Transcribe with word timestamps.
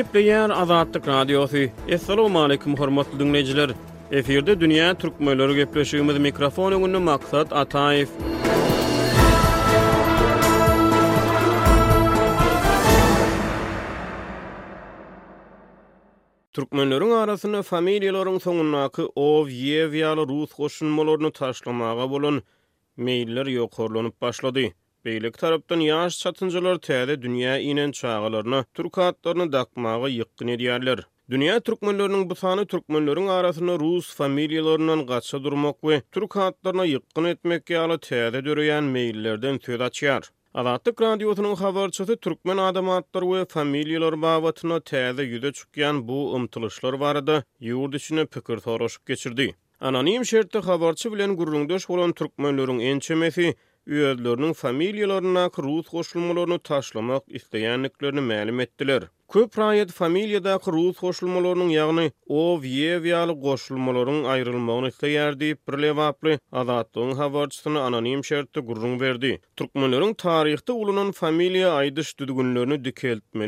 Gepleyer 0.00 0.50
Azadlyk 0.50 1.06
Radiosu. 1.08 1.68
Assalamu 1.94 2.40
alaykum 2.42 2.76
hormatly 2.76 3.18
dinleyijiler. 3.20 3.70
Eferde 4.16 4.54
dünýä 4.60 4.86
türkmenleri 5.02 5.52
gepleşýümiz 5.60 6.18
mikrofon 6.26 6.72
öňünde 6.72 6.98
maksat 7.08 7.52
Ataýew. 7.52 8.08
Türkmenlörün 16.52 17.10
arasını 17.10 17.62
familiyaların 17.62 18.38
sonunnakı 18.38 19.06
ov, 19.16 19.48
yev, 19.48 19.92
yalı, 19.94 20.26
ruz, 20.28 20.54
hoşunmalarını 20.54 21.32
taşlamağa 21.32 22.10
bolun, 22.10 22.42
meyiller 22.96 23.46
yokorlanıp 23.46 24.20
başladı. 24.20 24.60
Beýlik 25.06 25.36
tarapdan 25.40 25.80
ýaş 25.80 26.16
çatynjylar 26.22 26.78
täze 26.86 27.14
dünýä 27.20 27.52
iňen 27.70 27.92
türk 27.98 28.66
turkatlaryny 28.78 29.46
dakmagy 29.54 30.08
ýygyn 30.16 30.48
edýärler. 30.54 31.00
Dünýä 31.34 31.54
türkmenläriniň 31.68 32.26
bu 32.30 32.34
sany 32.40 32.66
türkmenläriniň 32.72 33.30
arasyna 33.36 33.78
rus 33.84 34.10
familiýalarynyň 34.18 35.04
gatnaşy 35.12 35.40
durmok 35.46 35.78
we 35.90 36.02
turkatlaryna 36.18 36.84
ýygyn 36.96 37.28
etmek 37.30 37.72
ýaly 37.76 37.96
täze 38.08 38.42
döreýän 38.50 38.92
meýillerden 38.98 39.62
söz 39.68 39.86
açýar. 39.88 40.28
Adatlyk 40.64 41.00
radiosynyň 41.06 41.56
habarçysy 41.64 42.16
türkmen 42.28 42.58
adamatlar 42.66 43.22
we 43.32 43.42
familiýalar 43.56 44.20
babatyna 44.26 44.80
täze 44.92 45.24
ýüze 45.30 45.54
çykýan 45.62 46.04
bu 46.12 46.18
umtulyşlar 46.40 47.00
barady. 47.06 47.40
Ýurt 47.72 47.96
içini 48.02 48.26
pikir 48.26 48.58
soruşyp 48.68 49.06
geçirdi. 49.14 49.48
Anonim 49.80 50.24
şertli 50.34 50.58
habarçı 50.68 51.12
bilen 51.12 51.36
gurulungdaş 51.36 51.90
olan 51.90 52.12
Türkmenlörün 52.12 52.78
en 52.78 52.98
çömesi, 52.98 53.54
Üyedlörünün 53.86 54.52
familiyalarını 54.52 55.34
nak 55.34 55.58
ruz 55.58 55.86
koşulmalarını 55.88 56.58
taşlamak 56.58 57.22
isteyenliklerini 57.28 58.20
məlim 58.20 58.62
etdiler. 58.62 59.02
Köp 59.32 59.58
rayet 59.58 59.90
familiyadak 59.92 60.68
ruz 60.68 60.96
koşulmalarının 60.96 61.68
yağını 61.68 62.10
o 62.28 62.62
vyeviyalı 62.62 63.40
koşulmalarının 63.40 64.24
ayrılmağını 64.24 64.88
isteyerdi, 64.88 65.54
prilevaplı 65.66 66.38
adatlığın 66.52 67.12
havarçısını 67.12 67.80
ananiyim 67.80 68.24
şerdi 68.24 68.60
gurrun 68.60 69.00
verdi. 69.00 69.40
Turkmalarının 69.56 70.14
tarihti 70.14 70.72
ulanın 70.72 71.12
familiyy 71.12 71.66
aydyy 71.66 72.04
aydyy 72.20 72.36
aydyy 72.38 72.48
aydyy 72.60 72.60
aydyy 72.60 72.76
aydyy 72.76 72.92
aydyy 73.08 73.18
aydyy 73.36 73.44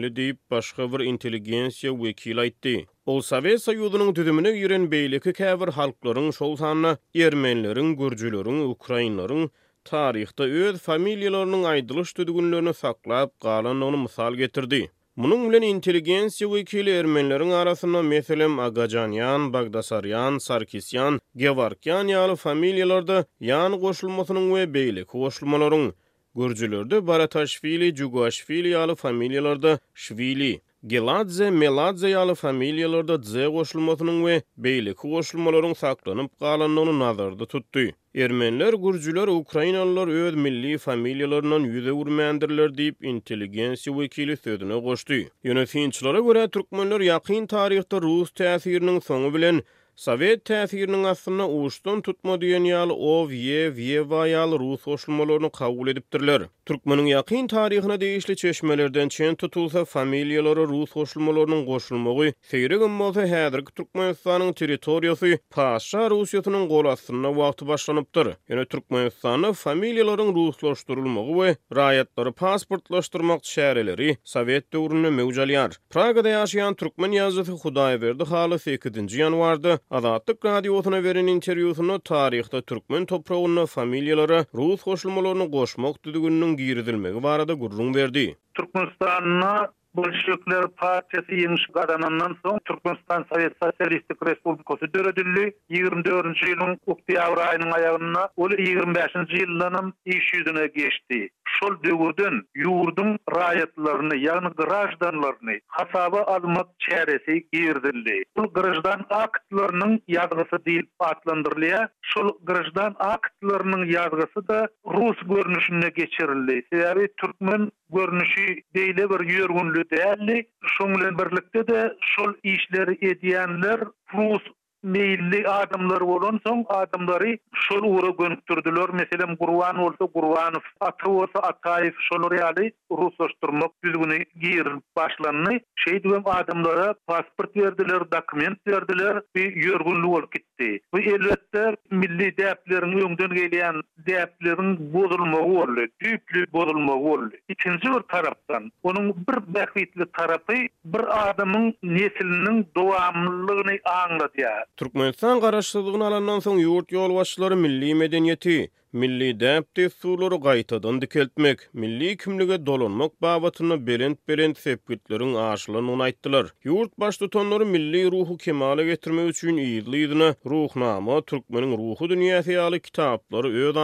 aydyy 1.74 1.94
aydyy 1.94 2.40
aydyy 2.40 2.40
aydyy 2.40 2.84
Ol 3.06 3.20
Sovet 3.26 3.58
Soyuzynyň 3.64 4.14
düdümini 4.14 4.50
ýören 4.56 4.84
beýleki 4.92 5.32
käbir 5.38 5.72
halklaryň 5.78 6.28
şol 6.36 6.52
sanyny, 6.60 6.92
Ermenleriň, 7.22 7.88
Gürjüleriň, 8.02 8.58
Ukrainleriň, 8.74 9.48
tarihta 9.84 10.44
öz 10.44 10.78
familiyalarının 10.78 11.62
aydılış 11.64 12.18
düdügünlerini 12.18 12.74
saklayıp 12.74 13.40
galan 13.40 13.80
onu 13.80 13.96
misal 13.98 14.34
getirdi. 14.34 14.90
Munun 15.16 15.50
bilen 15.50 15.62
inteligensiya 15.62 16.50
wekili 16.50 16.90
Ermenlerin 16.98 17.50
arasında 17.50 18.02
meselem 18.02 18.58
Agajanyan, 18.58 19.52
Bagdasaryan, 19.52 20.38
Sarkisyan, 20.38 21.20
Gevarkyan 21.40 22.08
ýaly 22.08 22.36
familiýalarda 22.44 23.24
ýany 23.50 23.76
goşulmasynyň 23.84 24.46
we 24.54 24.62
beýlik 24.78 25.08
goşulmalaryň 25.20 25.92
gürjülerde 26.34 27.06
Barataşvili, 27.06 27.96
Jugoşvili 27.96 28.68
ýaly 28.72 28.94
familiýalarda 29.04 29.78
Şvili, 29.94 30.60
Geladze 30.90 31.46
Meladze 31.54 32.08
ýaly 32.10 32.34
familiýalarda 32.38 33.16
Z 33.22 33.44
goşulmasynyň 33.56 34.16
we 34.26 34.32
beýlik 34.64 35.02
goşulmalaryň 35.10 35.74
saklanyp 35.82 36.30
galanyny 36.40 36.94
nazarda 37.02 37.46
tutdy. 37.46 37.92
Ermenler, 38.14 38.74
gurjular, 38.74 39.28
ukrainalylar 39.28 40.08
öz 40.24 40.34
milli 40.46 40.72
familiýalarynyň 40.86 41.68
ýüze 41.76 41.94
urmandyrlar 42.00 42.74
diýip 42.80 43.06
inteligensiýa 43.12 43.94
wekili 44.00 44.36
sözüne 44.42 44.80
goşdy. 44.88 45.20
Ýöne 45.44 45.64
finçlara 45.74 46.18
görä 46.30 46.48
türkmenler 46.58 47.06
ýakyn 47.12 47.46
taryhda 47.54 48.02
rus 48.08 48.34
täsiriniň 48.42 48.98
soňu 49.10 49.30
bilen 49.38 49.62
Sovet 49.96 50.44
täsirinin 50.48 51.04
aslyna 51.04 51.44
uwuşdan 51.52 52.00
tutma 52.02 52.38
diýen 52.40 52.64
ýaly 52.64 52.94
ow 52.96 53.28
ýew 53.38 53.76
ýew 53.86 54.08
aýal 54.18 54.54
rus 54.58 54.86
hoşlmalaryny 54.88 55.50
kabul 55.52 55.90
edipdirler. 55.92 56.46
Türkmeniň 56.66 57.10
ýakyn 57.12 57.48
taryhyna 57.50 57.96
degişli 58.00 58.36
çeşmelerden 58.36 59.08
çen 59.08 59.34
tutulsa 59.36 59.80
familiýalary 59.82 60.64
rus 60.70 60.92
hoşlmalarynyň 60.96 61.64
goşulmagy, 61.66 62.32
feýrek 62.52 62.84
ummaly 62.86 63.26
häzirki 63.34 63.74
Türkmenistanyň 63.78 64.54
territoriýasy 64.62 65.36
paşa 65.50 66.06
Russiýasynyň 66.12 66.64
gol 66.72 66.86
astyna 66.92 67.28
wagt 67.36 67.60
başlanypdyr. 67.68 68.32
Ýöne 68.48 68.64
Türkmenistanyň 68.64 69.52
familiýalaryň 69.64 70.32
ruslaşdyrylmagy 70.38 71.32
we 71.42 71.52
raýatlary 71.80 72.32
pasportlaşdyrmak 72.32 73.44
şäherleri 73.44 74.16
Sovet 74.24 74.72
döwründe 74.72 75.10
mewjudlar. 75.20 75.76
Pragada 75.90 76.28
ýaşaýan 76.38 76.78
türkmen 76.80 77.12
ýazgysy 77.20 77.60
Hudaýberdi 77.66 78.24
Halyf 78.34 78.66
2-nji 78.66 79.22
ýanwarda 79.26 79.81
Azadlyk 79.98 80.44
radiosuna 80.48 80.98
beren 81.06 81.30
interwýusyny 81.32 81.96
taryhda 82.10 82.60
türkmen 82.72 83.08
toprağyna 83.14 83.64
familiýalara 83.74 84.38
rus 84.60 84.86
goşulmalaryny 84.92 85.50
goşmak 85.58 85.98
düdügünniň 86.06 86.56
giýirdilmegi 86.62 87.26
barada 87.30 87.58
gurrun 87.64 87.94
berdi. 87.98 88.28
Türkmenistan'a 88.60 89.54
Bolşevikler 89.96 90.66
Partisi 90.76 91.34
yenişi 91.40 91.72
kazanandan 91.72 92.36
son 92.42 92.58
Türkmenistan 92.64 93.22
Sowet 93.28 93.52
Sosyalistik 93.62 94.26
Respublikası 94.26 94.94
dörödüllü 94.94 95.52
24. 95.68 96.48
yılın 96.48 96.78
oktyavr 96.86 97.38
ayının 97.38 97.70
ayağına 97.70 98.28
ol 98.36 98.50
25. 98.58 99.40
yıllanım 99.40 99.92
iş 100.04 100.32
yüzüne 100.34 100.66
geçdi. 100.66 101.28
Şol 101.60 101.82
dövürdün 101.84 102.48
yurdun 102.54 103.18
rayetlarını 103.36 104.16
yani 104.16 104.48
grajdanlarını 104.48 105.60
hasaba 105.66 106.22
almak 106.22 106.66
çaresi 106.78 107.46
girdildi. 107.52 108.22
Bu 108.36 108.42
grajdan 108.52 109.04
aktlarının 109.10 110.00
yazgısı 110.08 110.64
değil 110.66 110.82
patlandırlıya 110.98 111.88
şol 112.02 112.28
grajdan 112.42 112.96
aktlarının 112.98 113.84
yazgısı 113.84 114.48
da 114.48 114.68
Rus 114.86 115.16
görünüşüne 115.28 115.88
geçirildi. 115.88 116.62
Yani 116.72 117.08
Türkmen 117.16 117.70
görünüşü 117.94 118.46
değil 118.74 118.96
bir 118.96 119.28
yörgünlüğü 119.28 119.81
deälri 119.90 120.46
şol 120.66 120.88
birlikde 120.94 121.66
de 121.74 121.94
şol 122.00 122.32
işleri 122.42 122.92
edýänler 123.12 123.88
rus 124.14 124.42
meýilli 124.82 125.40
adamlar 125.46 126.02
bolan 126.04 126.40
soň 126.46 126.64
adamlary 126.68 127.38
şol 127.66 127.84
ura 127.86 128.10
gönükdirdiler. 128.20 128.88
Meselem 129.00 129.34
Gurwan 129.40 129.78
bolsa 129.78 130.04
Gurwanow, 130.14 130.68
Atı 130.80 131.06
bolsa 131.06 131.38
Atayew 131.40 131.94
şol 132.08 132.22
ýaly 132.38 132.72
russlaşdyrmak 132.90 133.70
düzgüni 133.84 134.18
giýir 134.42 134.80
başlanyny. 134.96 135.58
Şeý 135.76 136.22
adamlara 136.38 136.94
pasport 137.06 137.56
berdiler, 137.56 138.00
dokument 138.12 138.58
berdiler, 138.66 139.22
bir 139.34 139.48
ýörgünli 139.64 140.06
bolup 140.06 140.32
gitdi. 140.32 140.80
Bu 140.94 140.98
elbetde 140.98 141.76
milli 141.90 142.28
däplerin 142.40 142.92
öňden 143.04 143.32
gelýän 143.40 143.82
däplerin 144.06 144.76
bozulmagy 144.94 145.48
boldy, 145.56 145.86
düýpli 146.02 146.52
bozulmagy 146.52 147.04
boldy. 147.08 147.36
Ikinji 147.48 147.88
bir 147.94 148.02
tarapdan, 148.12 148.72
onuň 148.82 149.08
bir 149.28 149.38
bäkwitli 149.56 150.06
tarapy 150.18 150.66
bir 150.84 151.02
adamyň 151.28 151.64
nesliniň 151.82 152.64
dowamlylygyny 152.76 153.78
aňlatýar. 154.00 154.66
Türkmenistan 154.80 155.40
garaşsızlığını 155.44 156.04
alandan 156.06 156.38
soň 156.44 156.60
ýurt 156.64 156.92
ýol 156.96 157.12
başçylary 157.18 157.56
milli 157.62 157.88
medeniýeti, 158.02 158.54
milli 159.02 159.26
däp 159.42 159.80
suwlary 160.04 160.38
gaýtadan 160.46 161.00
dikeltmek, 161.02 161.64
milli 161.82 162.12
kimlige 162.22 162.56
dolanmak 162.70 163.12
babatyny 163.26 163.76
belent 163.88 164.18
belent 164.32 164.58
sepgitleriň 164.62 165.34
aşlanyny 165.46 166.04
aýtdylar. 166.06 166.46
Ýurt 166.70 166.92
baş 167.04 167.16
tutanlary 167.24 167.68
milli 167.74 168.02
ruhu 168.16 168.36
kemale 168.46 168.84
getirmek 168.88 169.30
üçin 169.34 169.60
ýyldyny, 169.66 170.30
ruhnama 170.54 171.18
türkmeniň 171.34 171.76
ruhu 171.82 172.04
dünýäsi 172.14 172.56
ýaly 172.56 172.80
kitaplary 172.88 173.52
öz 173.52 173.76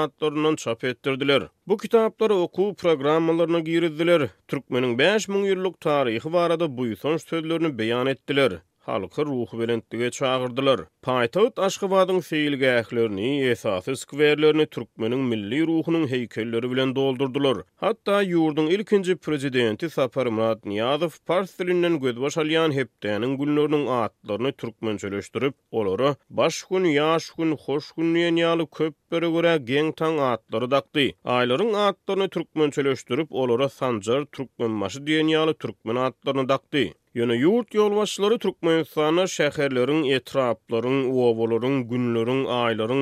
çap 0.64 0.84
etdirdiler. 0.94 1.42
Bu 1.66 1.76
kitaplary 1.84 2.32
oku 2.48 2.70
programmalaryna 2.84 3.60
girdiler. 3.72 4.28
Türkmeniň 4.48 4.98
5000 5.04 5.44
ýyllyk 5.52 5.80
taryhy 5.90 6.32
barada 6.40 6.64
buýsunç 6.80 7.28
sözlerini 7.34 7.74
beýan 7.82 8.10
etdiler. 8.16 8.58
halkı 8.88 9.26
ruhu 9.26 9.58
bilentdige 9.58 10.10
çağırdılar. 10.10 10.80
Paytaut 11.02 11.58
Aşgabadın 11.58 12.20
feilge 12.20 12.66
ählerini, 12.66 13.50
esasi 13.50 13.96
skverlerini 13.96 14.66
Türkmenin 14.66 15.18
milli 15.20 15.66
ruhunun 15.66 16.06
heykelleri 16.08 16.70
bilen 16.70 16.96
doldurdular. 16.96 17.58
Hatta 17.76 18.22
yurdun 18.22 18.66
ilkinci 18.66 19.16
prezidenti 19.16 19.90
Sapar 19.90 20.26
Murat 20.26 20.64
Niyazov 20.64 21.08
Pars 21.26 21.58
dilinden 21.58 22.00
gödbaş 22.00 22.38
alyan 22.38 22.72
heptenin 22.72 23.38
günlörünün 23.38 23.86
atlarını 23.86 24.52
Türkmen 24.52 24.96
çölöştürüp, 24.96 25.54
olara 25.70 26.16
baş 26.30 26.62
gün, 26.62 26.84
yaş 26.84 27.30
gün, 27.30 27.56
hoş 27.56 27.92
gün 27.92 28.14
niyen 28.14 28.36
yalı 28.36 28.70
köpbörü 28.70 29.32
göre 29.32 29.58
geng 29.64 29.96
tan 29.96 30.18
atları 30.18 30.70
daktı. 30.70 31.00
Ayların 31.24 31.74
atlarını 31.74 32.28
Türkmen 32.28 32.70
çölöştürüp, 32.70 33.28
olara 33.32 33.68
sancar 33.68 34.24
Türkmen 34.24 34.70
maşı 34.70 35.06
diyen 35.06 35.26
yalı 35.28 35.54
Türkmen 35.54 35.96
atlarını 35.96 36.48
daktı. 36.48 36.84
Yöne 37.18 37.34
yurt 37.34 37.74
yolbaşları 37.74 38.36
Türkmenistan'a 38.42 39.22
şəhərlərin, 39.30 40.04
etrapların, 40.16 40.98
uovoların, 41.16 41.78
günlərin, 41.90 42.44
ayların, 42.56 43.00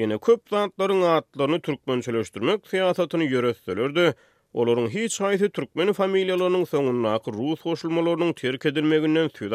yöne 0.00 0.16
köp 0.28 0.48
zantların 0.54 1.02
adlarını 1.14 1.58
Türkmen 1.66 2.00
çölöştürmək 2.06 2.64
siyasatını 2.70 3.26
yörəstölördü. 3.34 4.06
Olorun 4.62 4.88
hiç 4.94 5.18
hayti 5.26 5.50
Türkmeni 5.58 5.92
familiyalarının 6.00 6.64
sonunnaq 6.72 7.28
Rus 7.36 7.60
hoşulmalarının 7.68 8.32
terk 8.40 8.64
edilməgindən 8.72 9.28
süz 9.36 9.52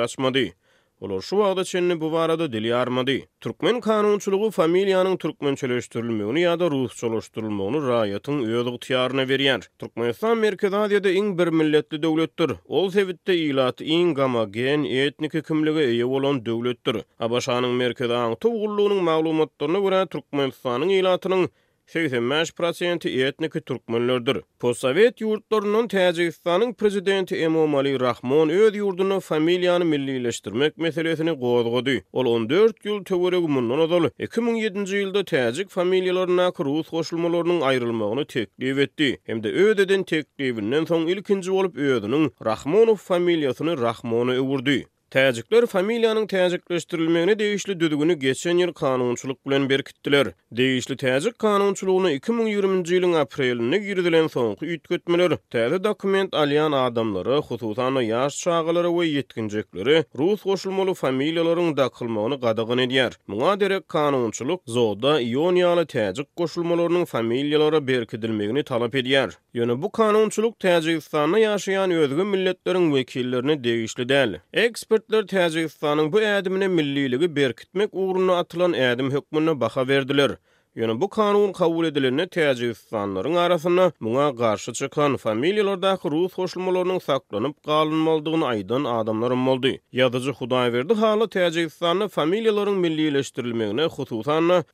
Olar 1.03 1.21
şu 1.21 1.35
wagda 1.35 1.63
çenni 1.63 2.01
bu 2.01 2.11
barada 2.11 2.53
dil 2.53 2.65
yarmady. 2.65 3.17
Türkmen 3.41 3.79
kanunçylygy 3.85 4.47
familiýanyň 4.59 5.17
türkmençeleşdirilmegini 5.23 6.43
ýa-da 6.45 6.69
ruhçylaşdyrylmagyny 6.73 7.79
raýatyň 7.89 8.37
öýüli 8.45 8.71
ýetiýarna 8.77 9.25
berýär. 9.31 9.67
Türkmenistan 9.83 10.37
Merkezi 10.43 10.77
Aziýada 10.83 11.11
iň 11.21 11.27
bir 11.41 11.51
milletli 11.63 11.99
döwletdir. 12.05 12.55
Ol 12.77 12.87
sebitde 12.95 13.35
ýylat 13.39 13.83
iň 13.97 14.13
gama 14.21 14.45
gen 14.59 14.87
etniki 15.03 15.43
kimligi 15.49 15.83
eýe 15.89 16.07
bolan 16.13 16.39
döwletdir. 16.45 17.01
Abaşanyň 17.27 17.75
Merkezi 17.83 18.07
Aziýada 18.21 18.39
tuwgullugynyň 18.47 19.03
maglumatlaryna 19.09 19.83
görä 19.89 19.99
Türkmenistanyň 20.15 20.95
ýylatynyň 21.01 21.45
85 21.87 23.05
i 23.05 23.21
etniki 23.21 23.61
türkmenlerdir. 23.61 24.37
Sovet 24.73 25.21
yurtlarının 25.21 25.87
Täjikistanyň 25.87 26.73
prezidenti 26.73 27.35
Emomali 27.35 27.99
Rahmon 27.99 28.49
öz 28.49 28.75
yurduny 28.75 29.19
familiýany 29.19 29.83
millileştirmek 29.83 30.77
meselesini 30.77 31.31
gowgady. 31.31 31.99
Ol 32.13 32.25
14 32.25 32.85
ýyl 32.85 33.03
töweregi 33.03 33.47
mundan 33.47 33.79
azal 33.85 34.09
2007-nji 34.19 34.93
ýylda 35.01 35.25
Täjik 35.33 35.69
familiýalaryna 35.77 36.49
kruz 36.51 36.89
goşulmalarynyň 36.95 37.61
aýrylmagyny 37.69 38.25
teklip 38.27 38.79
etdi. 38.85 39.17
Hemde 39.23 39.53
de 39.53 39.69
eden 39.81 40.03
teklibinden 40.03 40.85
soň 40.89 41.07
ilkinji 41.13 41.51
bolup 41.51 41.77
özüniň 41.77 42.25
Rahmonow 42.49 42.97
familiýasyny 43.13 43.77
Rahmona 43.81 44.31
öwürdi. 44.41 44.83
Täjikler 45.13 45.65
familiýanyň 45.69 46.27
täjikleşdirilmegine 46.27 47.33
degişli 47.41 47.73
düdügüni 47.79 48.15
geçen 48.23 48.57
ýyl 48.61 48.71
kanunçuluk 48.79 49.39
bilen 49.47 49.67
berkitdiler. 49.69 50.27
Degişli 50.59 50.95
täjik 51.03 51.35
kanunçulugyny 51.43 52.15
2020-nji 52.17 52.93
ýylyň 52.97 53.13
aprelinde 53.19 53.77
ýürüdilen 53.91 54.29
soňky 54.35 54.65
ýitgetmeler 54.71 55.35
täze 55.53 55.77
dokument 55.83 56.33
alýan 56.33 56.73
adamlara, 56.79 57.37
hususan 57.49 58.01
ýaş 58.01 58.39
çağalara 58.43 58.89
we 58.95 59.05
ýetkinjeklere 59.13 59.99
rus 60.21 60.41
goşulmaly 60.49 60.95
familiýalaryň 61.03 61.69
dakylmagyny 61.77 62.41
gadagyn 62.47 62.79
edýär. 62.87 63.13
Muňa 63.29 63.53
dere 63.59 63.79
kanunçuluk 63.95 64.63
zoda 64.77 65.13
ýonyaly 65.21 65.85
täjik 65.93 66.27
goşulmalarynyň 66.41 67.05
familiýalara 67.13 67.83
berkidilmegini 67.91 68.63
talap 68.63 68.95
edýär. 69.03 69.29
Ýöne 69.53 69.77
bu 69.81 69.91
kanunçuluk 70.01 70.57
täjikistanda 70.59 71.37
ýaşaýan 71.45 71.93
özgü 72.01 72.23
milletleriň 72.33 72.89
wekillerini 72.97 73.61
degişli 73.63 74.09
däl. 74.15 74.39
Ekspert 74.53 75.02
Milletler 75.09 76.11
bu 76.11 76.21
ädimini 76.21 76.67
millilige 76.67 77.35
berkitmek 77.35 77.89
uğruna 77.93 78.37
atylan 78.39 78.73
ädim 78.73 79.11
hökmüne 79.13 79.59
baha 79.59 79.87
berdiler. 79.87 80.31
Yöne 80.75 81.01
bu 81.01 81.09
kanun 81.09 81.51
kavul 81.51 81.85
edilene 81.85 82.27
teacif 82.27 82.77
sanların 82.77 83.35
arasına 83.35 83.91
muna 83.99 84.35
karşı 84.35 84.73
çıkan 84.73 85.17
familyalardaki 85.17 86.11
ruh 86.11 86.29
hoşlumalarının 86.29 86.99
saklanıp 86.99 87.63
kalınmaldığını 87.65 88.45
aydan 88.45 88.83
adamların 88.83 89.37
moldi. 89.37 89.81
Yadıcı 89.91 90.31
huday 90.31 90.73
verdi 90.73 90.93
halı 90.93 91.29
teacif 91.29 91.73
sanlı 91.73 92.07
familyaların 92.07 92.75
milli 92.77 93.07
iliştirilmeğine 93.07 93.83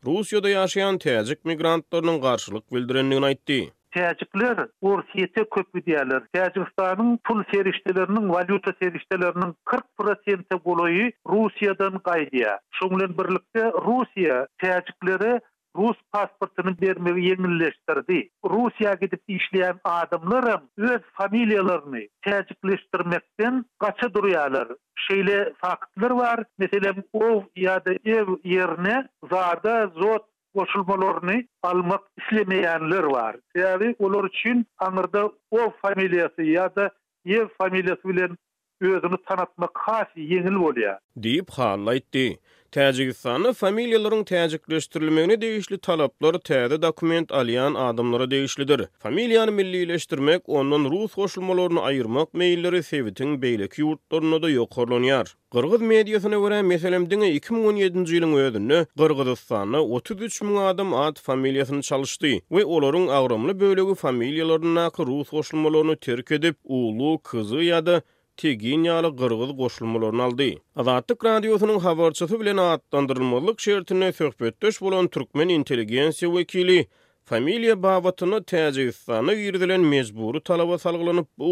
Rusya'da 0.06 0.50
yaşayan 0.50 0.98
teacif 0.98 1.46
migrantlarının 1.46 2.22
karşılık 2.22 2.74
bildirenliğine 2.74 3.25
aitti. 3.25 3.72
täjikler 3.95 4.59
Orsiýete 4.89 5.45
köp 5.53 5.69
diýerler. 5.86 6.25
Täjikistanyň 6.36 7.15
pul 7.27 7.44
serişdelerinin 7.53 8.30
valyuta 8.30 8.74
serişdelerinin 8.83 9.53
40%-i 9.74 10.57
golaýy 10.69 11.09
Russiýadan 11.33 12.01
gaýdýar. 12.09 12.59
Şoňlan 12.80 13.18
birlikde 13.19 13.71
Russiýa 13.88 14.45
täjikleri 14.63 15.39
Rus 15.77 15.97
pasportunu 16.12 16.71
bermeyi 16.81 17.27
yengilleştirdi. 17.30 18.30
Rusya 18.44 18.94
gidip 18.94 19.21
işleyen 19.27 19.80
adamların 19.83 20.62
öz 20.77 21.01
familiyalarını 21.13 22.01
tercihleştirmekten 22.25 23.65
kaça 23.80 24.13
duruyorlar. 24.13 24.68
Şeyle 24.95 25.53
faktlar 25.62 26.12
var. 26.12 26.44
Mesela 26.57 26.94
o 27.13 27.44
ya 27.56 27.86
da 27.86 27.94
ev 28.06 28.27
yerine 28.44 29.07
zarda 29.30 29.91
zot 29.95 30.25
Osulmalorini 30.54 31.48
almak 31.63 32.01
islemeyenler 32.18 33.04
var. 33.04 33.36
Yani 33.57 33.96
onlar 34.00 34.30
için 34.30 34.66
anırda 34.78 35.31
o 35.51 35.74
familiyası 35.81 36.44
ya 36.44 36.75
da 36.75 36.92
yev 37.25 37.48
familiyası 37.57 38.01
bilen 38.06 38.36
özünü 38.88 39.18
tanıtmak 39.26 39.74
kasi 39.74 40.22
yenil 40.22 40.60
bolya. 40.64 41.00
Diyip 41.24 41.50
hal 41.50 41.88
aytdi. 41.88 42.40
Tajikistanda 42.72 43.50
familiyalaryň 43.54 44.24
täjikleşdirilmegine 44.26 45.42
degişli 45.42 45.78
talaplar 45.80 46.34
täze 46.36 46.81
dokument 46.81 47.30
alýan 47.31 47.78
adamlara 47.78 48.31
degişlidir. 48.31 48.81
Familiýany 49.04 49.52
millileşdirmek, 49.52 50.42
ondan 50.50 50.84
rus 50.92 51.14
goşulmalaryny 51.16 51.80
aýyrmak 51.90 52.28
meýilleri 52.42 52.84
sewitin 52.84 53.42
beýleki 53.42 53.81
ýurtlaryna 53.86 54.42
da 54.44 54.52
ýokurlanýar. 54.52 55.25
Qırgız 55.54 55.82
mediýasyna 55.82 56.38
görä 56.44 56.62
meselem 56.74 57.10
diňe 57.12 57.30
2017-nji 57.40 58.16
ýylyň 58.22 58.34
öýdünü 58.44 58.80
Qırgızystanda 59.02 59.82
33 59.82 60.42
000 60.42 60.66
adam 60.68 60.94
ad 60.94 61.18
familiýasyny 61.25 61.82
çalyşdy 61.82 62.36
we 62.50 62.64
olaryň 62.66 63.10
agramly 63.22 63.60
bölegi 63.60 63.96
familiýalaryna 64.06 64.84
rus 65.10 65.30
goşulmalaryny 65.30 65.96
terk 65.96 66.32
edip, 66.32 66.56
uly, 66.64 67.18
kyzy 67.32 67.58
ýa-da 67.72 68.02
ti 68.39 68.51
genialy 68.62 69.09
gürgül 69.19 69.50
qoşulmaly 69.59 70.01
Ronaldy 70.06 70.50
Adattyk 70.83 71.19
radiosynyň 71.25 71.80
habarçyçyty 71.88 72.38
bilen 72.41 72.57
atlandyrylmagy 72.57 73.51
şertine 73.65 74.12
söhbetdeş 74.19 74.81
bolan 74.81 75.07
türkmen 75.15 75.50
inteligensi 75.57 76.25
wekili 76.36 76.77
familiýa 77.31 77.75
baýwatyny 77.86 78.39
täze 78.51 78.80
ýüzeňe 78.86 79.33
giridilen 79.41 79.83
mecburi 79.95 80.39
talaba 80.51 80.77
salgylanyp 80.86 81.27
bu 81.38 81.50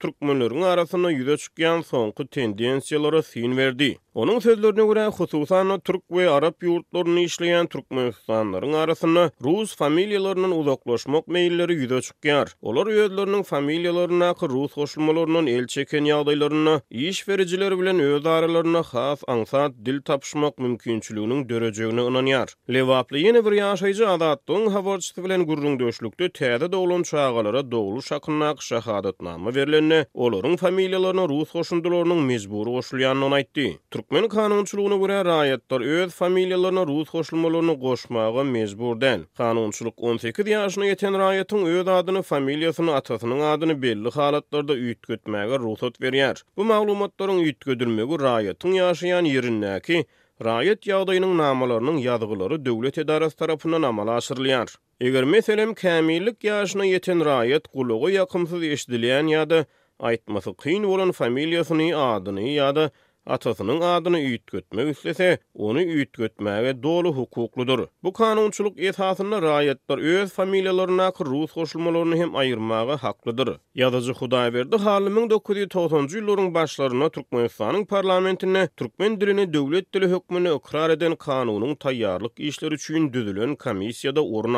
Türkmenlörün 0.00 0.62
arasına 0.62 1.10
yüze 1.10 1.36
çıkan 1.36 1.80
sonkı 1.80 2.26
tendensiyalara 2.26 3.22
sin 3.22 3.56
verdi. 3.56 3.98
Onun 4.14 4.38
sözlerine 4.38 4.86
göre 4.86 5.06
hususan 5.06 5.80
Türk 5.80 6.10
ve 6.10 6.30
Arap 6.30 6.62
yurtlarını 6.62 7.20
işleyen 7.20 7.66
Türkmenistanların 7.66 8.72
arasına 8.72 9.30
Rus 9.44 9.76
familyalarının 9.76 10.50
uzaklaşmak 10.50 11.28
meyilleri 11.28 11.74
yüze 11.74 12.00
çıkan. 12.00 12.46
Olar 12.62 12.86
yöldlerinin 12.86 13.42
familyalarına 13.42 14.28
akı 14.30 14.48
Rus 14.48 14.72
hoşlumalarının 14.72 15.46
el 15.46 15.66
çeken 15.66 16.04
yağdaylarına, 16.04 16.80
iş 16.90 17.28
vericiler 17.28 17.78
bilen 17.80 18.00
öz 18.00 18.26
aralarına 18.26 18.82
khas 18.82 19.22
ansat 19.28 19.72
dil 19.84 20.02
tapışmak 20.02 20.58
mümkünçlüğünün 20.58 21.48
dörecüğünü 21.48 22.00
ınanyar. 22.00 22.48
Levaplı 22.70 23.18
yeni 23.18 23.44
bir 23.46 23.52
yaşayyca 23.52 24.08
adatın 24.08 24.56
bilen 24.66 24.66
bilen 24.66 24.66
gurrun 24.66 24.68
havarçı 24.68 25.16
havarçı 25.16 25.16
havarçı 25.46 27.16
havarçı 27.16 28.74
havarçı 28.74 28.90
havarçı 28.90 29.22
havarçı 29.54 29.87
ýerine 29.88 30.04
olaryň 30.14 30.56
familiýalaryna 30.58 31.26
rus 31.28 31.54
mezbur 31.54 32.24
mezburi 32.26 32.70
goşulýanyny 32.70 33.34
aýtdy. 33.38 33.78
Türkmen 33.90 34.28
kanunçylygyna 34.28 34.96
görä 34.96 35.22
raýatlar 35.22 35.82
öz 35.82 36.10
familiýalaryna 36.14 36.86
rus 36.86 37.10
goşulmalaryny 37.10 37.74
goşmagy 37.76 38.42
mezburdan. 38.50 39.26
Kanunçylyk 39.36 39.94
18 39.96 40.44
ýaşyna 40.44 40.90
ýeten 40.92 41.14
raýatyň 41.22 41.78
öz 41.78 41.88
adyny, 41.88 42.18
familiýasyny, 42.32 42.92
atasynyň 42.94 43.40
adyny 43.52 43.74
belli 43.82 44.10
halatlarda 44.10 44.72
üýtgetmäge 44.74 45.58
ruhsat 45.58 45.98
berýär. 46.02 46.42
Bu 46.56 46.64
maglumatlaryň 46.64 47.42
üýtgedilmegi 47.48 48.20
raýatyň 48.28 48.78
ýaşaýan 48.80 49.24
ýerindäki 49.32 50.04
Raýat 50.38 50.86
ýagdaýynyň 50.86 51.32
namalarynyň 51.34 51.96
ýazgylary 52.04 52.58
döwlet 52.62 52.98
edarasy 53.02 53.34
tarapyndan 53.40 53.82
amala 53.88 54.18
aşyrylýar. 54.20 54.70
Eger 55.02 55.24
meselem 55.26 55.72
kämillik 55.74 56.46
ýaşyna 56.46 56.86
yeten 56.86 57.24
raýat 57.26 57.66
gulugy 57.74 58.12
ýakymsyz 58.14 58.62
eşdilýän 58.72 59.32
ýa-da 59.34 59.58
Aýtmasyň, 60.08 60.54
köýn 60.62 60.84
bolan 60.86 61.10
familiýasyny, 61.18 61.86
adyny 62.00 62.42
ýa-da 62.52 62.84
atasının 63.28 63.80
adını 63.80 64.18
üýtgetmek 64.20 64.90
islese, 64.90 65.38
onu 65.54 65.82
üýtgetmäge 65.82 66.82
doly 66.82 67.08
hukukludur. 67.12 67.86
Bu 68.02 68.12
kanunçuluk 68.12 68.80
esasında 68.82 69.36
raýatlar 69.38 69.98
öz 70.18 70.32
familiýalaryna 70.32 71.12
rus 71.30 71.52
goşulmalaryny 71.58 72.16
hem 72.22 72.30
aýyrmagy 72.44 72.96
haklydyr. 73.06 73.48
Ýazyjy 73.82 74.14
Hudaýberdi 74.22 74.76
halym 74.86 75.16
1990-njy 75.22 76.18
ýyllaryň 76.22 76.50
başlaryna 76.54 77.08
Türkmenistanyň 77.08 77.86
parlamentine 77.94 78.66
türkmen 78.82 79.20
dilini 79.20 79.46
döwlet 79.54 79.92
dili 79.94 80.08
hökmüne 80.14 80.54
ikrar 80.56 80.90
eden 80.96 81.14
kanunyň 81.16 81.76
taýýarlyk 81.86 82.40
işleri 82.50 82.74
üçin 82.80 83.12
düzülen 83.12 83.56
komissiýada 83.56 84.20
orun 84.38 84.48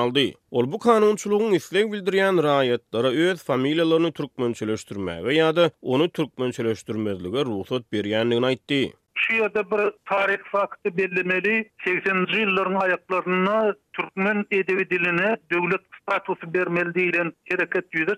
Ol 0.51 0.73
bu 0.73 0.79
kanunçuluğun 0.79 1.53
isleg 1.53 1.93
bildiriyen 1.93 2.43
rayetlara 2.43 3.09
öz 3.09 3.43
familiyalarını 3.43 4.13
Türkmençeleştirme 4.13 5.11
ýa 5.13 5.57
da 5.57 5.71
onu 5.83 6.09
türkmençeleşdirmezlige 6.09 7.45
ruhsat 7.45 7.83
berýändigini 7.93 8.60
etdi. 8.61 8.93
Şu 9.15 9.35
yerde 9.35 9.71
bir 9.71 9.93
tarih 10.05 10.37
fakti 10.53 10.89
80-ci 11.87 12.41
yılların 12.41 12.75
ayaklarına 12.75 13.75
Türkmen 13.93 14.45
edebi 14.51 14.91
diline 14.91 15.37
devlet 15.53 15.81
statusu 16.03 16.55
bermeli 16.55 16.95
deyilen 16.95 17.33
hareket 17.51 17.85
yüze 17.95 18.15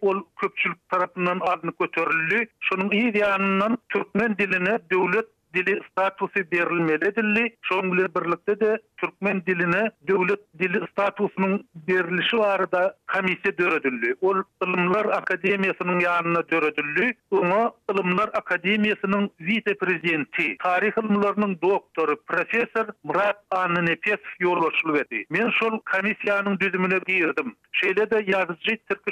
Ol 0.00 0.20
köpçülük 0.40 0.88
tarafından 0.88 1.38
adını 1.40 1.70
götürüldü. 1.80 2.46
Şunun 2.60 2.90
iyi 2.90 3.14
diyanından 3.14 3.78
Türkmen 3.88 4.38
diline 4.38 4.78
devlet 4.92 5.26
dili 5.54 5.80
statusi 5.90 6.42
berilmeli 6.52 7.12
dili 7.16 7.44
şoňle 7.68 8.08
birlikde 8.14 8.60
de 8.60 8.78
türkmen 9.00 9.42
diline 9.46 9.90
döwlet 10.08 10.40
dili 10.58 10.78
statusynyň 10.92 11.60
berilişi 11.74 12.36
barada 12.38 12.94
komissiýa 13.12 13.58
döredildi. 13.58 14.14
Ol 14.20 14.42
Ylymlar 14.64 15.04
Akademiýasynyň 15.20 15.98
ýanyna 16.06 16.42
döredildi. 16.50 17.12
Oňa 17.30 17.70
Ylymlar 17.90 18.28
Akademiýasynyň 18.40 19.28
wite 19.48 19.74
prezidenti, 19.74 20.56
taryh 20.62 20.94
ylymlarynyň 20.98 21.58
doktoru 21.62 22.16
professor 22.26 22.86
Murat 23.04 23.38
Annepes 23.50 24.20
ýolbaşçylyk 24.42 25.26
Men 25.30 25.50
şol 25.58 25.78
komissiýanyň 25.92 26.60
düzümine 26.60 26.98
girdim. 27.06 27.56
Şeýle 27.78 28.10
de 28.10 28.18
ýazgy 28.32 28.74
türk 28.88 29.04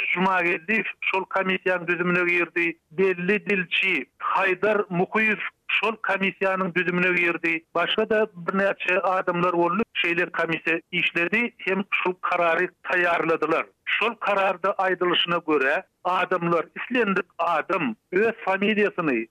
şol 1.11 1.25
komissiýanyň 1.37 1.87
düzümine 1.87 2.25
girdi. 2.33 2.79
Belli 2.91 3.37
dilçi 3.47 4.07
Haydar 4.19 4.77
Mukuýew 4.91 5.39
şol 5.85 5.95
komissiýanyň 6.09 6.71
düzümine 6.75 7.11
girdi. 7.13 7.65
Başga 7.75 8.09
da 8.11 8.19
birnäçe 8.47 8.99
adamlar 9.01 9.53
bolup 9.53 9.87
şeýler 10.05 10.31
komissiýa 10.31 10.81
işledi, 10.93 11.53
hem 11.59 11.85
şu 11.91 12.21
karary 12.21 12.67
tayarladılar 12.83 13.67
Şol 13.85 14.15
kararda 14.15 14.69
aýdylyşyna 14.71 15.37
görä, 15.45 15.83
adamlar 16.05 16.67
islendik 16.81 17.25
adam 17.39 17.95
öz 18.13 18.29
familiýasyny 18.29 19.29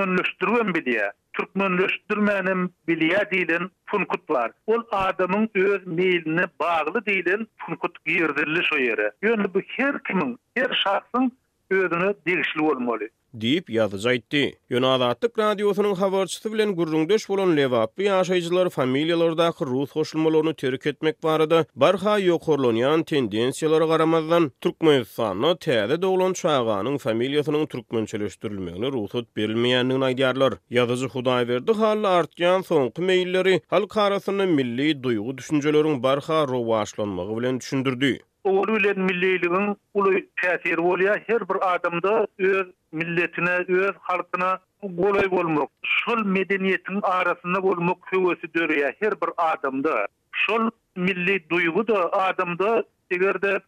diye 0.00 0.60
bilýär. 0.76 1.12
Türkmenleşdirmänem 1.32 2.68
bilýär 2.88 3.26
diýilen 3.32 3.70
funkutlar 3.86 4.50
Ol 4.66 4.82
adamyň 4.90 5.48
öz 5.54 5.86
meyline 5.86 6.44
bağlı 6.60 7.06
değilin 7.06 7.48
punkut 7.58 7.98
girdirilýär 8.06 8.62
şu 8.62 8.74
ýere. 8.78 9.10
Ýöne 9.22 9.54
bu 9.54 9.60
her 9.66 10.02
kimin, 10.02 10.38
her 10.56 10.70
şahsın 10.84 11.32
ödünü 11.70 12.14
degişli 12.26 12.60
bolmaly. 12.60 13.08
deyip 13.40 13.70
yazı 13.70 13.98
zaytti. 13.98 14.52
Yonadatlık 14.70 15.38
radyosunun 15.38 15.94
havarçısı 15.94 16.52
bilen 16.52 16.76
gürrungdöş 16.76 17.28
bulan 17.28 17.56
levaplı 17.56 18.02
yaşayıcılar 18.02 18.68
familyalarda 18.70 19.44
akı 19.44 19.66
ruh 19.66 19.86
hoşulmalarını 19.90 20.54
terik 20.54 20.86
etmek 20.86 21.24
varada 21.24 21.64
barha 21.76 22.18
yokorlanyan 22.18 23.02
tendensiyalara 23.02 23.86
garamazdan 23.86 24.52
Türkmenistanlı 24.60 25.56
tehde 25.56 26.02
doğulan 26.02 26.32
çayganın 26.32 26.96
familyasının 26.96 27.66
Türkmençelüştürülmeyini 27.66 28.92
ruhut 28.92 29.36
bilmeyenliyini 29.36 30.04
aydiyarlar. 30.04 30.54
Yazıcı 30.70 31.06
huday 31.08 31.48
verdi 31.48 31.72
halli 31.72 32.06
artyan 32.06 32.60
sonkı 32.62 33.02
meyilleri 33.02 33.60
halk 33.66 33.96
arasını 33.96 34.46
milli 34.46 35.02
duygu 35.02 35.38
düşüncelörün 35.38 36.02
barha 36.02 36.48
rovaşlanmağı 36.48 37.36
bilen 37.36 37.60
düşündürdü. 37.60 38.18
Oğlu 38.44 38.78
ile 38.78 38.92
milliyliğinin 38.92 39.76
ulu 39.94 40.10
tesiri 40.42 40.80
oluyor. 40.80 41.20
Her 41.26 41.48
bir 41.48 41.74
adımda 41.74 42.26
öz 42.38 42.66
milletine, 42.96 43.50
öz 43.68 43.94
halkına 44.00 44.58
kolay 44.80 45.30
bolmak. 45.30 45.68
Şol 45.82 46.24
medeniyetin 46.26 47.00
arasında 47.02 47.62
bolmak 47.62 47.98
hüvesi 48.12 48.54
dörüye 48.54 48.96
her 49.00 49.10
bir 49.12 49.28
adamda. 49.38 50.06
Şol 50.32 50.70
milli 50.96 51.48
duygu 51.50 51.88
da 51.88 52.12
adamda 52.12 52.84
eger 53.10 53.42
de 53.42 53.60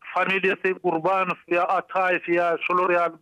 familiyası 0.00 0.68
ya 1.50 1.62
Atayif 1.64 2.28
ya 2.28 2.58
şolur 2.60 2.90
ya 2.90 3.12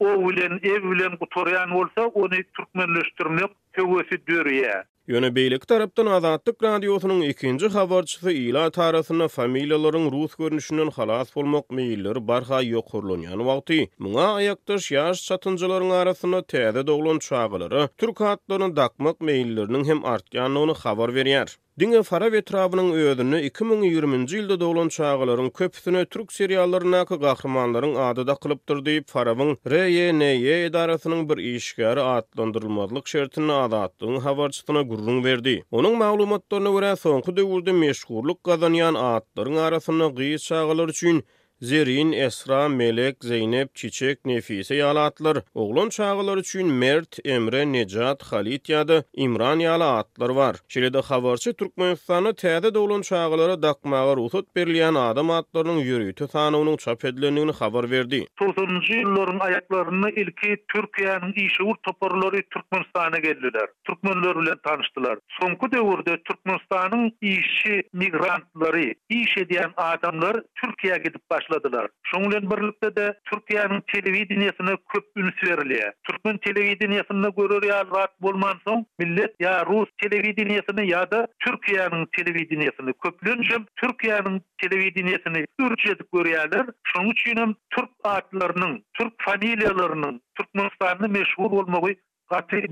o 0.00 0.06
bilen 0.28 0.60
ev 0.62 0.82
bilen 0.90 1.16
kutoryan 1.16 1.70
bolsa 1.74 2.06
onu 2.08 2.30
türkmenleştirmek 2.30 3.50
hüvesi 3.76 4.26
dörüye. 4.26 4.84
Yöne 5.12 5.28
beylik 5.36 5.64
tarapdan 5.68 6.06
azatlyk 6.16 6.62
radiosuň 6.66 7.18
ikinji 7.24 7.68
xabarçysy 7.74 8.32
Ilat 8.42 8.74
tarapyna 8.76 9.26
familiýalaryň 9.34 10.06
rus 10.14 10.36
görnüşinden 10.42 10.92
halas 10.98 11.34
bolmak 11.36 11.68
meýilleri 11.80 12.22
bar 12.30 12.46
haýyşy 12.52 12.76
ýokurlanýan 12.78 13.42
wagty. 13.50 13.78
Muňa 14.06 14.28
aýakdaş 14.38 14.86
ýaş 14.94 15.22
satynçylaryň 15.26 15.92
arasynda 15.98 16.40
täze 16.54 16.86
olun 16.96 17.20
çaga 17.28 17.84
Türk 18.04 18.24
adlaryny 18.30 18.76
dakmak 18.80 19.20
meýilleriniň 19.32 19.86
hem 19.92 20.00
artganyny 20.14 20.74
habar 20.86 21.14
berýär. 21.20 21.56
Dünge 21.82 22.00
fara 22.08 22.26
vetrabının 22.32 22.90
öýüdünü 22.96 23.38
2020-nji 23.46 24.36
ýylda 24.40 24.56
dolan 24.60 24.88
çağalaryň 24.96 25.48
köpüsüne 25.60 26.02
türk 26.16 26.30
seriallarynaky 26.34 27.18
gahrymanlaryň 27.24 27.96
ady 28.10 28.26
da 28.28 28.36
kılıp 28.44 28.60
durdyp 28.70 29.08
farawyň 29.14 29.50
RNY 29.72 30.46
edaratynyň 30.66 31.24
bir 31.32 31.42
işgär 31.54 32.02
atlandyrylmazlyk 32.04 33.10
şertini 33.16 33.52
adatdyň 33.66 34.20
habarçysyna 34.28 34.84
gurrun 34.92 35.20
berdi. 35.24 35.56
Onuň 35.80 35.98
maglumatlaryna 36.04 36.70
görä 36.76 36.94
soňky 37.06 37.36
döwürde 37.40 37.72
meşhurlyk 37.84 38.38
gazanýan 38.52 38.98
atlaryň 39.12 39.58
arasynda 39.66 40.06
gyýy 40.22 40.38
çağalar 40.48 40.94
üçin 40.94 41.24
Zerin, 41.62 42.12
Esra, 42.12 42.68
Melek, 42.68 43.16
Zeynep, 43.20 43.74
Çiçek, 43.74 44.24
Nefise 44.24 44.74
yalatlar, 44.74 45.38
oğlun 45.54 45.88
çağılar 45.88 46.36
üçün 46.36 46.66
Mert, 46.72 47.18
Emre, 47.24 47.72
Necat, 47.72 48.22
Halit 48.32 48.68
yada 48.68 49.04
İmran 49.14 49.58
yala 49.58 49.96
atlar 49.96 50.28
var. 50.28 50.56
Şirede 50.68 50.98
xavarçı 50.98 51.52
Türkmenistanı 51.54 52.28
tədə 52.28 52.74
doğlun 52.74 53.02
çağılara 53.02 53.62
dakmağı 53.62 54.16
rutut 54.16 54.56
berliyan 54.56 54.94
adam 54.94 55.30
atlarının 55.30 55.76
yürüytü 55.78 56.28
tanıunun 56.28 56.76
çap 56.76 57.04
edilenini 57.04 57.50
xavar 57.50 57.90
verdi. 57.90 58.26
90-cı 58.40 59.32
ayaklarını 59.40 60.10
ilki 60.10 60.56
Türkiyanın 60.74 61.32
işi 61.32 61.62
ur 61.62 61.76
toparları 61.82 62.42
Türkmenistan'a 62.50 63.18
geldiler. 63.18 63.66
Türkmenler 63.84 64.42
ile 64.42 64.54
tanıştılar. 64.66 65.18
Sonku 65.40 65.72
devurde 65.72 66.16
Türkmenistan'ın 66.24 67.12
işi 67.20 67.82
migrantları, 67.92 68.94
iş 69.08 69.38
ediyen 69.38 69.70
adamlar 69.76 70.36
Türkiye'ye 70.54 70.98
gidip 70.98 71.22
baş 71.30 71.43
başladılar. 71.48 71.86
Şunlen 72.02 72.50
birlikte 72.50 72.96
de 72.96 73.20
Türkiye'nin 73.24 73.80
televizyonyasına 73.92 74.68
köp 74.94 75.04
ünüs 75.16 75.44
veriliyor. 75.44 75.92
Türk'ün 76.04 76.38
televizyonyasını 76.38 77.30
görür 77.36 77.62
ya 77.62 77.84
rahat 77.86 78.22
bulman 78.22 78.54
son, 78.66 78.86
millet 78.98 79.34
ya 79.40 79.66
Rus 79.66 79.88
televizyonyasını 80.02 80.84
ya 80.84 81.10
da 81.10 81.26
Türkiye'nin 81.38 82.08
televizyonyasını 82.16 82.92
köplünce 83.02 83.54
Türkiye'nin 83.76 84.42
televizyonyasını 84.58 85.44
ürçedik 85.58 86.12
görüyorlar. 86.12 86.66
Şunun 86.84 87.10
içinim 87.10 87.56
Türk 87.70 87.88
adlarının, 88.04 88.84
Türk 88.94 89.12
familyalarının, 89.18 90.20
Türkmenistan'ın 90.36 91.10
meşhur 91.12 91.50
olmağı 91.52 91.94
katı 92.28 92.56
bir 92.56 92.68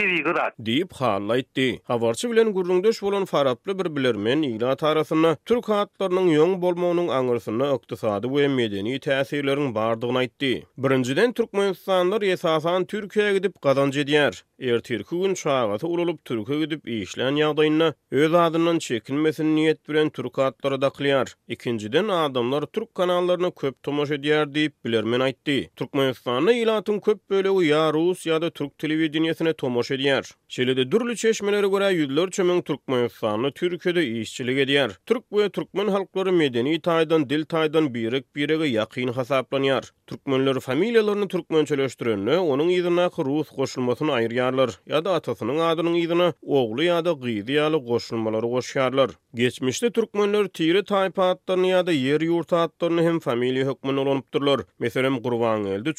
çivi 0.00 0.22
gıdat. 0.22 0.54
Diyip 0.64 0.92
halla 0.92 1.36
bilen 1.36 2.52
gurrundeş 2.52 3.02
bolan 3.02 3.24
faraplı 3.24 3.78
bir 3.78 3.96
bilirmen 3.96 4.42
ila 4.42 4.76
tarasını, 4.76 5.36
Türk 5.44 5.64
hatlarynyň 5.64 6.32
yon 6.34 6.52
bolmagynyň 6.62 7.10
anırsını 7.12 7.66
ykdysady 7.76 8.28
ve 8.36 8.48
medeni 8.48 8.98
täsirleriniň 8.98 9.74
bardığına 9.74 10.18
aýtdy. 10.24 10.62
Birinciden 10.78 11.32
Türk 11.32 11.52
mühendisliyanlar 11.52 12.22
esasan 12.22 12.86
gidip 13.34 13.62
kazancı 13.62 14.06
diyer. 14.06 14.44
Ertirki 14.60 14.82
Türk'ü 14.98 15.16
gün 15.16 15.34
çağatı 15.34 15.86
ululup 15.88 16.24
Türk'ü 16.24 16.58
gidip 16.58 16.88
işlen 16.88 17.36
yağdayına, 17.36 17.94
öz 18.10 18.34
adından 18.34 18.78
çekinmesin 18.78 19.56
niyet 19.56 19.88
bilen 19.88 20.10
Türk 20.10 20.36
da 20.36 20.80
daklayar. 20.80 21.34
Ikinciden 21.48 22.08
adamlar 22.08 22.62
Türk 22.62 22.94
kanallarını 22.94 23.54
köp 23.54 23.82
tomaş 23.82 24.08
edýär 24.10 24.54
deyip 24.54 24.84
bilirmen 24.84 25.20
aýtdy. 25.20 25.68
Türk 25.76 25.94
mühendisliyanlı 25.94 26.52
ilatın 26.52 26.98
köp 27.00 27.30
bölüğü 27.30 27.66
ya 27.66 27.92
Rus 27.92 28.26
ya 28.26 28.42
da 28.42 28.50
Türk 28.50 28.78
televizyonyesine 28.78 29.52
tomoş 29.52 29.85
boş 29.86 29.90
edýär. 29.96 30.32
Çelede 30.48 30.84
dürli 30.92 31.16
çeşmelere 31.16 31.66
görä 31.66 31.88
ýüzler 31.92 32.30
çömeň 32.30 32.62
türkmen 32.62 33.08
sanyny 33.08 33.50
türkede 33.50 34.06
işçilige 34.20 34.88
Türk 35.06 35.24
we 35.30 35.48
türkmen 35.48 35.88
halklary 35.88 36.30
medeni 36.30 36.80
taýdan 36.80 37.28
dil 37.30 37.42
taýdan 37.44 37.94
birik 37.94 38.36
birige 38.36 38.64
ýakyn 38.76 39.10
hasaplanýar. 39.10 39.84
Türkmenler 40.06 40.54
familiýalaryny 40.54 41.28
türkmençeleşdirýän, 41.28 42.36
onuň 42.36 42.70
ýzyna 42.76 43.08
rus 43.26 43.48
goşulmasyny 43.56 44.10
aýyrýarlar 44.10 44.70
Ýa-da 44.86 45.14
atasynyň 45.18 45.58
adynyň 45.70 45.96
ýzyna 46.06 46.32
ogly 46.42 46.86
ýa-da 46.86 47.12
gyzy 47.12 47.52
ýaly 47.58 47.78
goşulmalary 47.88 48.46
goşýarlar. 48.46 49.10
Geçmişde 49.34 49.90
türkmenler 49.90 50.46
tiri 50.48 50.82
taýpa 50.86 51.30
atlaryny 51.34 51.66
ýa-da 51.74 51.92
ýer 51.92 52.22
ýurt 52.30 52.52
atlaryny 52.60 53.02
hem 53.08 53.18
familiýa 53.18 53.66
hökmüne 53.72 54.00
olunup 54.00 54.34
durlar. 54.34 54.60
Meselem 54.78 55.16
Gurwan 55.22 55.64
geldi, 55.64 55.92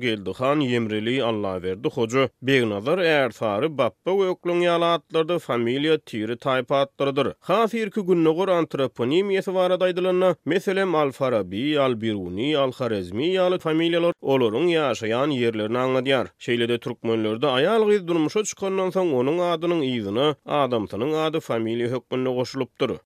geldi, 0.00 0.30
Han 0.38 0.60
Yemreli, 0.60 1.22
Allah 1.24 1.62
berdi, 1.62 1.88
Hoca 1.88 2.28
Beýnazar, 2.42 3.29
Ýer 3.30 3.36
sary 3.36 3.68
bappa 3.78 4.12
we 4.16 4.26
öklüň 4.30 4.62
ýalatlarda 4.66 5.36
familiýa 5.42 5.96
tiri 6.10 6.34
taýpa 6.44 6.78
atlarydyr. 6.86 7.28
Hafirki 7.46 8.02
günnugur 8.08 8.50
antroponim 8.50 9.30
ýeti 9.30 9.52
barada 9.54 9.86
aýdylanyna, 9.86 10.32
meselem 10.50 10.94
Al-Farabi, 11.00 11.62
Al-Biruni, 11.84 12.48
Al-Xarizmi 12.62 13.28
ýaly 13.36 13.60
familiýalar 13.62 14.16
olaryň 14.18 14.66
ýaşaýan 14.74 15.34
ýerlerini 15.36 15.78
aňladyar. 15.84 16.32
Şeýlede 16.46 16.80
türkmenlerde 16.82 17.46
aýal 17.52 17.86
gyz 17.92 18.02
durmuşa 18.08 18.42
çykandan 18.50 18.90
soň 18.96 19.12
onuň 19.22 19.38
adynyň 19.52 19.84
ýyzyny, 19.92 20.26
adamtynyň 20.62 21.14
ady 21.28 21.38
familiýa 21.46 21.92
hökmüne 21.94 22.34
goşulypdyr. 22.40 22.96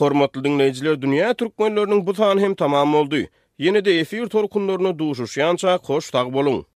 Hormatly 0.00 0.42
dünýä 0.48 1.30
türkmenläriniň 1.38 2.06
bu 2.06 2.14
sany 2.14 2.40
hem 2.42 2.54
tamam 2.58 2.98
boldy. 2.98 3.28
Ýene-de 3.62 3.98
efir 4.00 4.26
torkunlaryny 4.26 4.92
duşuşýança 4.98 5.78
koş 5.90 6.10
tag 6.10 6.34
boluň. 6.38 6.71